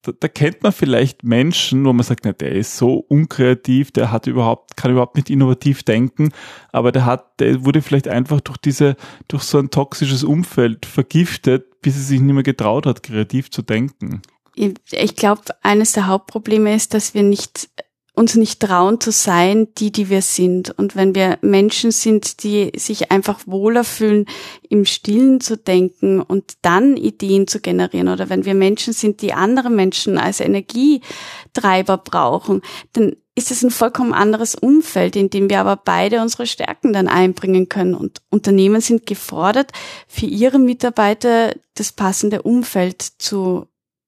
da, 0.08 0.14
da 0.18 0.28
kennt 0.28 0.64
man 0.64 0.72
vielleicht 0.72 1.24
Menschen, 1.24 1.86
wo 1.86 1.94
man 1.94 2.04
sagt, 2.04 2.26
na, 2.26 2.32
der 2.32 2.54
ist 2.54 2.78
so 2.78 3.06
unkreativ, 3.10 3.92
der 3.92 4.12
hat 4.12 4.28
überhaupt, 4.28 4.78
kann 4.78 4.92
überhaupt 4.92 5.16
nicht 5.16 5.30
innovativ 5.30 5.84
denken, 5.84 6.32
aber 6.72 6.92
der 6.92 7.06
hat, 7.06 7.40
der 7.40 7.66
wurde 7.66 7.82
vielleicht 7.82 8.08
einfach 8.08 8.42
durch 8.42 8.58
diese, 8.58 8.96
durch 9.28 9.44
so 9.44 9.60
ein 9.60 9.70
toxisches 9.70 10.24
Umfeld 10.24 10.86
vergiftet, 10.86 11.82
bis 11.82 11.96
er 11.96 12.04
sich 12.04 12.22
nicht 12.22 12.34
mehr 12.34 12.44
getraut 12.44 12.86
hat, 12.86 13.04
kreativ 13.04 13.52
zu 13.52 13.62
denken. 13.62 14.22
Ich 14.58 15.16
glaube, 15.16 15.42
eines 15.62 15.92
der 15.92 16.08
Hauptprobleme 16.08 16.76
ist, 16.76 16.94
dass 16.94 17.14
wir 17.14 17.24
nicht 17.24 17.70
uns 18.18 18.36
nicht 18.36 18.60
trauen 18.60 19.00
zu 19.00 19.12
sein, 19.12 19.68
die, 19.78 19.92
die 19.92 20.10
wir 20.10 20.24
sind. 20.24 20.72
Und 20.72 20.96
wenn 20.96 21.14
wir 21.14 21.38
Menschen 21.42 21.92
sind, 21.92 22.42
die 22.42 22.72
sich 22.76 23.12
einfach 23.12 23.42
wohler 23.46 23.84
fühlen, 23.84 24.26
im 24.68 24.86
Stillen 24.86 25.40
zu 25.40 25.56
denken 25.56 26.20
und 26.20 26.54
dann 26.64 26.98
Ideen 26.98 27.48
zu 27.48 27.60
generieren, 27.60 28.08
oder 28.08 28.28
wenn 28.30 28.44
wir 28.44 28.56
Menschen 28.56 28.94
sind, 28.94 29.22
die 29.22 29.34
andere 29.34 29.70
Menschen 29.70 30.18
als 30.18 30.40
Energietreiber 30.40 31.98
brauchen, 31.98 32.64
dann 32.94 33.16
ist 33.36 33.52
es 33.52 33.62
ein 33.62 33.70
vollkommen 33.70 34.14
anderes 34.14 34.56
Umfeld, 34.56 35.16
in 35.16 35.30
dem 35.30 35.48
wir 35.48 35.60
aber 35.60 35.76
beide 35.76 36.24
unsere 36.24 36.48
Stärken 36.48 36.94
dann 36.94 37.08
einbringen 37.08 37.70
können. 37.70 37.94
Und 37.94 38.24
Unternehmen 38.32 38.82
sind 38.82 39.06
gefordert, 39.06 39.74
für 40.08 40.26
ihre 40.26 40.58
Mitarbeiter 40.58 41.54
das 41.76 41.92
passende 41.92 42.42
Umfeld 42.42 43.04
zu 43.20 43.68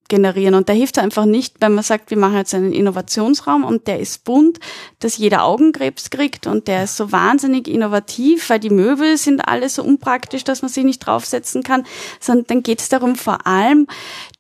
generieren. 0.10 0.56
Und 0.56 0.68
da 0.68 0.74
hilft 0.74 1.00
einfach 1.00 1.26
nicht, 1.26 1.56
wenn 1.62 1.74
man 1.74 1.84
sagt, 1.84 2.10
wir 2.10 2.18
machen 2.18 2.36
jetzt 2.36 2.54
einen 2.54 2.74
Innovationsraum 2.74 3.64
und 3.64 3.88
der 3.88 4.00
ist 4.00 4.26
bunt, 4.26 4.60
dass 5.00 5.18
jeder 5.18 5.44
Augenkrebs 5.44 6.10
kriegt 6.10 6.48
und 6.48 6.68
der 6.68 6.84
ist 6.84 6.98
so 6.98 7.12
wahnsinnig 7.12 7.68
innovativ, 7.68 8.50
weil 8.50 8.60
die 8.60 8.70
Möbel 8.70 9.18
sind 9.18 9.48
alle 9.48 9.70
so 9.70 9.84
unpraktisch, 9.84 10.44
dass 10.44 10.62
man 10.62 10.70
sie 10.70 10.84
nicht 10.84 11.00
draufsetzen 11.00 11.64
kann, 11.64 11.86
sondern 12.20 12.48
dann 12.48 12.64
geht 12.64 12.82
es 12.82 12.90
darum, 12.90 13.16
vor 13.16 13.48
allem 13.48 13.88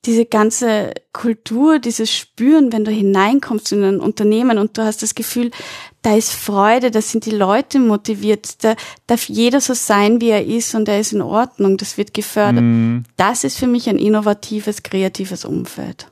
diese 0.05 0.25
ganze 0.25 0.93
Kultur, 1.11 1.79
dieses 1.79 2.11
Spüren, 2.11 2.71
wenn 2.71 2.85
du 2.85 2.91
hineinkommst 2.91 3.71
in 3.73 3.83
ein 3.83 3.99
Unternehmen 3.99 4.57
und 4.57 4.77
du 4.77 4.83
hast 4.83 5.03
das 5.03 5.13
Gefühl, 5.13 5.51
da 6.01 6.15
ist 6.15 6.31
Freude, 6.31 6.89
da 6.89 7.01
sind 7.01 7.25
die 7.25 7.31
Leute 7.31 7.79
motiviert, 7.79 8.63
da 8.63 8.75
darf 9.07 9.27
jeder 9.27 9.59
so 9.59 9.73
sein, 9.73 10.21
wie 10.21 10.29
er 10.29 10.45
ist 10.45 10.73
und 10.73 10.87
er 10.87 10.99
ist 10.99 11.11
in 11.11 11.21
Ordnung, 11.21 11.75
das 11.75 11.97
wird 11.97 12.13
gefördert. 12.13 12.63
Mm. 12.63 13.03
Das 13.17 13.43
ist 13.43 13.57
für 13.57 13.67
mich 13.67 13.89
ein 13.89 13.97
innovatives, 13.97 14.83
kreatives 14.83 15.43
Umfeld. 15.43 16.07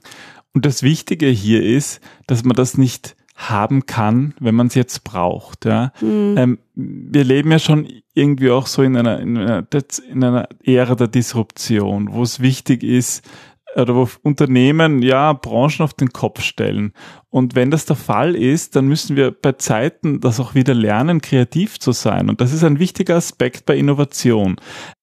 Und 0.53 0.65
das 0.65 0.83
Wichtige 0.83 1.27
hier 1.27 1.63
ist, 1.63 2.01
dass 2.25 2.43
man 2.43 2.55
das 2.55 2.77
nicht 2.77 3.15
haben 3.37 3.85
kann, 3.85 4.33
wenn 4.39 4.55
man 4.55 4.67
es 4.67 4.75
jetzt 4.75 5.05
braucht. 5.05 5.63
Ja. 5.63 5.93
Mm. 6.01 6.37
Ähm, 6.37 6.59
wir 6.75 7.23
leben 7.23 7.51
ja 7.51 7.59
schon 7.59 7.87
irgendwie 8.13 8.49
auch 8.49 8.67
so 8.67 8.81
in 8.81 8.97
einer, 8.97 9.19
in 9.19 9.37
einer, 9.37 9.65
in 10.11 10.23
einer 10.23 10.49
Ära 10.63 10.95
der 10.95 11.07
Disruption, 11.07 12.11
wo 12.11 12.23
es 12.23 12.41
wichtig 12.41 12.83
ist, 12.83 13.23
oder 13.75 13.95
wo 13.95 14.09
Unternehmen 14.23 15.01
ja 15.01 15.33
Branchen 15.33 15.83
auf 15.83 15.93
den 15.93 16.09
Kopf 16.09 16.41
stellen. 16.41 16.93
Und 17.29 17.55
wenn 17.55 17.71
das 17.71 17.85
der 17.85 17.95
Fall 17.95 18.35
ist, 18.35 18.75
dann 18.75 18.87
müssen 18.87 19.15
wir 19.15 19.31
bei 19.31 19.53
Zeiten 19.53 20.19
das 20.19 20.39
auch 20.39 20.55
wieder 20.55 20.73
lernen, 20.73 21.21
kreativ 21.21 21.79
zu 21.79 21.91
sein. 21.91 22.29
Und 22.29 22.41
das 22.41 22.53
ist 22.53 22.63
ein 22.63 22.79
wichtiger 22.79 23.15
Aspekt 23.15 23.65
bei 23.65 23.77
Innovation. 23.77 24.55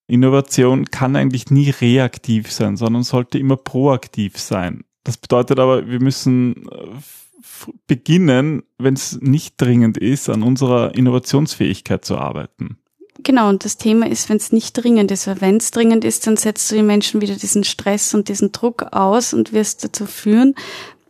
Innovation 0.06 0.86
kann 0.86 1.16
eigentlich 1.16 1.50
nie 1.50 1.70
reaktiv 1.70 2.50
sein, 2.50 2.76
sondern 2.76 3.02
sollte 3.02 3.38
immer 3.38 3.56
proaktiv 3.56 4.38
sein. 4.38 4.84
Das 5.04 5.16
bedeutet 5.16 5.58
aber, 5.58 5.86
wir 5.88 6.00
müssen 6.00 6.66
äh, 6.68 7.68
beginnen, 7.86 8.62
wenn 8.78 8.94
es 8.94 9.18
nicht 9.20 9.60
dringend 9.60 9.98
ist, 9.98 10.28
an 10.28 10.42
unserer 10.42 10.94
Innovationsfähigkeit 10.94 12.04
zu 12.04 12.18
arbeiten. 12.18 12.78
Genau, 13.22 13.48
und 13.48 13.64
das 13.64 13.76
Thema 13.76 14.08
ist, 14.08 14.28
wenn 14.28 14.38
es 14.38 14.52
nicht 14.52 14.72
dringend 14.72 15.10
ist, 15.10 15.26
weil 15.26 15.40
wenn 15.40 15.56
es 15.58 15.70
dringend 15.70 16.04
ist, 16.04 16.26
dann 16.26 16.36
setzt 16.36 16.70
du 16.70 16.74
den 16.74 16.86
Menschen 16.86 17.20
wieder 17.20 17.36
diesen 17.36 17.64
Stress 17.64 18.12
und 18.12 18.28
diesen 18.28 18.52
Druck 18.52 18.92
aus 18.92 19.32
und 19.32 19.52
wirst 19.52 19.84
dazu 19.84 20.06
führen, 20.06 20.54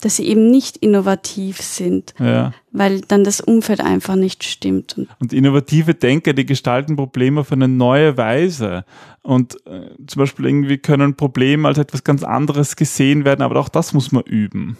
dass 0.05 0.17
sie 0.17 0.27
eben 0.27 0.51
nicht 0.51 0.77
innovativ 0.77 1.63
sind, 1.63 2.15
ja. 2.19 2.53
weil 2.73 3.01
dann 3.01 3.25
das 3.25 3.41
Umfeld 3.41 3.81
einfach 3.81 4.17
nicht 4.17 4.45
stimmt. 4.45 5.01
Und 5.19 5.33
innovative 5.33 5.95
Denker, 5.95 6.35
die 6.35 6.45
gestalten 6.45 6.97
Probleme 6.97 7.41
auf 7.41 7.51
eine 7.53 7.69
neue 7.69 8.19
Weise. 8.19 8.85
Und 9.23 9.57
äh, 9.67 9.89
zum 10.07 10.21
Beispiel 10.21 10.45
irgendwie 10.45 10.77
können 10.77 11.17
Probleme 11.17 11.67
als 11.67 11.79
etwas 11.79 12.05
ganz 12.05 12.23
anderes 12.23 12.77
gesehen 12.77 13.25
werden, 13.25 13.41
aber 13.41 13.59
auch 13.59 13.71
das 13.71 13.95
muss 13.95 14.13
man 14.13 14.25
üben. 14.25 14.77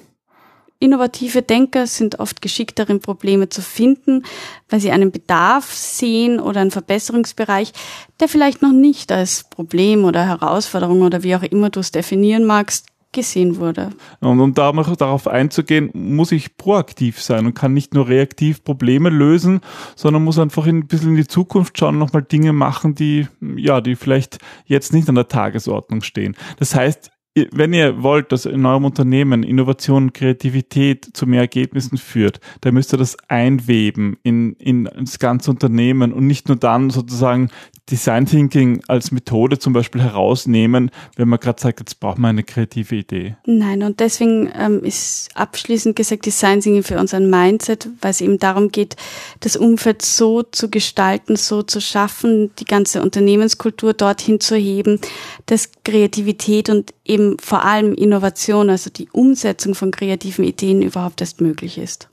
Innovative 0.81 1.43
Denker 1.43 1.87
sind 1.87 2.21
oft 2.21 2.43
geschickt 2.43 2.79
darin, 2.79 3.01
Probleme 3.01 3.49
zu 3.49 3.63
finden, 3.63 4.25
weil 4.69 4.81
sie 4.81 4.91
einen 4.91 5.13
Bedarf 5.13 5.73
sehen 5.73 6.41
oder 6.41 6.61
einen 6.61 6.71
Verbesserungsbereich, 6.71 7.73
der 8.21 8.29
vielleicht 8.29 8.61
noch 8.61 8.73
nicht 8.73 9.11
als 9.13 9.45
Problem 9.45 10.05
oder 10.05 10.27
Herausforderung 10.27 11.03
oder 11.03 11.23
wie 11.23 11.37
auch 11.37 11.43
immer 11.43 11.71
du 11.71 11.81
es 11.81 11.91
definieren 11.91 12.45
magst, 12.45 12.87
gesehen 13.15 13.57
wurde. 13.57 13.91
Und 14.21 14.41
um 14.41 14.53
darauf 14.53 15.27
einzugehen, 15.27 15.91
muss 15.95 16.33
ich 16.33 16.59
proaktiv 16.59 17.23
sein 17.23 17.47
und 17.47 17.55
kann 17.55 17.73
nicht 17.73 17.95
nur 17.95 18.09
reaktiv 18.09 18.63
Probleme 18.63 19.09
lösen, 19.09 19.61
sondern 19.97 20.25
muss 20.25 20.39
einfach 20.39 20.67
ein 20.67 20.87
bisschen 20.87 21.11
in 21.11 21.17
die 21.17 21.27
Zukunft 21.27 21.79
schauen 21.79 21.95
und 21.95 22.01
nochmal 22.01 22.23
Dinge 22.23 22.53
machen, 22.53 22.95
die, 22.95 23.29
ja, 23.57 23.81
die 23.81 23.97
vielleicht 23.97 24.39
jetzt 24.67 24.93
nicht 24.93 25.09
an 25.09 25.15
der 25.15 25.29
Tagesordnung 25.29 26.03
stehen. 26.03 26.37
Das 26.59 26.75
heißt, 26.75 27.11
wenn 27.35 27.73
ihr 27.73 28.03
wollt, 28.03 28.31
dass 28.31 28.47
in 28.47 28.65
eurem 28.65 28.85
Unternehmen 28.85 29.43
Innovation 29.43 30.05
und 30.05 30.15
Kreativität 30.15 31.09
zu 31.15 31.27
mehr 31.27 31.41
Ergebnissen 31.41 31.99
führt, 31.99 32.39
dann 32.61 32.75
müsst 32.75 32.95
ihr 32.95 32.97
das 32.97 33.17
einweben 33.29 34.17
in, 34.23 34.55
in 34.55 34.85
das 34.85 35.19
ganze 35.19 35.51
Unternehmen 35.51 36.13
und 36.13 36.27
nicht 36.27 36.49
nur 36.49 36.57
dann 36.57 36.91
sozusagen 36.91 37.51
Design 37.91 38.25
Thinking 38.25 38.83
als 38.89 39.11
Methode 39.11 39.59
zum 39.59 39.75
Beispiel 39.75 40.01
herausnehmen, 40.01 40.91
wenn 41.17 41.29
man 41.29 41.39
gerade 41.39 41.61
sagt, 41.61 41.81
jetzt 41.81 42.01
braucht 42.01 42.19
man 42.19 42.31
eine 42.31 42.43
kreative 42.43 42.97
Idee. 42.97 43.37
Nein, 43.45 43.83
und 43.83 44.01
deswegen 44.01 44.51
ähm, 44.59 44.83
ist 44.83 45.29
abschließend 45.35 45.95
gesagt 45.95 46.25
Design 46.25 46.61
Thinking 46.61 46.83
für 46.83 46.99
uns 46.99 47.13
ein 47.13 47.29
Mindset, 47.29 47.91
weil 48.01 48.13
es 48.13 48.23
eben 48.23 48.39
darum 48.39 48.71
geht, 48.71 48.97
das 49.41 49.57
Umfeld 49.57 50.01
so 50.01 50.43
zu 50.43 50.71
gestalten, 50.71 51.37
so 51.37 51.63
zu 51.63 51.81
schaffen, 51.81 52.53
die 52.59 52.65
ganze 52.65 53.03
Unternehmenskultur 53.03 53.93
dorthin 53.93 54.41
zu 54.41 54.57
heben, 54.57 54.99
dass 55.45 55.71
Kreativität 55.85 56.71
und 56.71 56.95
eben 57.25 57.37
vor 57.39 57.65
allem 57.65 57.95
Innovation, 57.95 58.71
also 58.71 58.91
die 58.91 59.09
Umsetzung 59.11 59.75
von 59.75 59.91
kreativen 59.91 60.45
Ideen 60.45 60.83
überhaupt 60.83 61.21
erst 61.21 61.41
möglich 61.41 61.79
ist. 61.79 62.09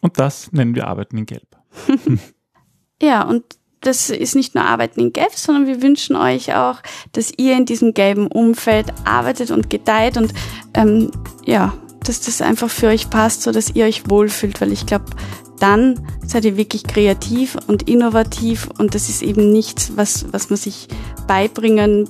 Und 0.00 0.18
das 0.18 0.52
nennen 0.52 0.74
wir 0.74 0.86
Arbeiten 0.86 1.18
in 1.18 1.26
Gelb. 1.26 1.56
ja, 3.02 3.22
und 3.22 3.44
das 3.80 4.10
ist 4.10 4.34
nicht 4.34 4.54
nur 4.54 4.64
Arbeiten 4.64 5.00
in 5.00 5.12
Gelb, 5.12 5.32
sondern 5.34 5.66
wir 5.66 5.82
wünschen 5.82 6.16
euch 6.16 6.54
auch, 6.54 6.80
dass 7.12 7.32
ihr 7.36 7.56
in 7.56 7.64
diesem 7.64 7.94
gelben 7.94 8.26
Umfeld 8.26 8.86
arbeitet 9.04 9.50
und 9.50 9.70
gedeiht 9.70 10.16
und 10.16 10.34
ähm, 10.74 11.10
ja, 11.46 11.74
dass 12.04 12.20
das 12.20 12.40
einfach 12.40 12.70
für 12.70 12.88
euch 12.88 13.10
passt, 13.10 13.42
so 13.42 13.52
dass 13.52 13.74
ihr 13.74 13.84
euch 13.84 14.08
wohlfühlt, 14.08 14.60
weil 14.60 14.72
ich 14.72 14.86
glaube, 14.86 15.04
dann 15.60 16.06
seid 16.24 16.44
ihr 16.44 16.56
wirklich 16.56 16.84
kreativ 16.84 17.56
und 17.66 17.88
innovativ 17.88 18.68
und 18.78 18.94
das 18.94 19.08
ist 19.08 19.22
eben 19.22 19.50
nichts, 19.50 19.96
was, 19.96 20.32
was 20.32 20.50
man 20.50 20.56
sich 20.56 20.88
beibringen 21.28 22.08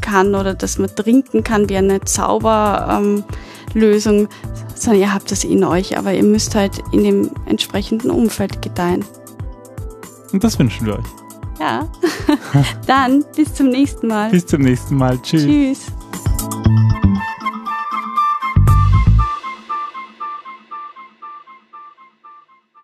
kann 0.00 0.34
oder 0.34 0.54
dass 0.54 0.78
man 0.78 0.88
trinken 0.94 1.44
kann 1.44 1.68
wie 1.68 1.76
eine 1.76 2.00
Zauberlösung, 2.00 3.24
ähm, 3.74 4.28
sondern 4.74 5.00
ihr 5.02 5.12
habt 5.12 5.30
das 5.30 5.44
in 5.44 5.62
euch, 5.64 5.98
aber 5.98 6.14
ihr 6.14 6.24
müsst 6.24 6.54
halt 6.54 6.82
in 6.92 7.04
dem 7.04 7.30
entsprechenden 7.44 8.10
Umfeld 8.10 8.62
gedeihen. 8.62 9.04
Und 10.32 10.42
das 10.42 10.58
wünschen 10.58 10.86
wir 10.86 10.94
euch. 10.94 11.06
Ja. 11.58 11.86
Dann 12.86 13.22
bis 13.36 13.52
zum 13.52 13.68
nächsten 13.68 14.06
Mal. 14.06 14.30
Bis 14.30 14.46
zum 14.46 14.62
nächsten 14.62 14.96
Mal. 14.96 15.20
Tschüss. 15.20 15.44
Tschüss. 15.44 15.86